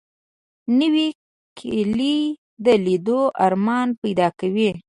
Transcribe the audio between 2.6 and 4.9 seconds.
د لیدو ارمان پیدا کوي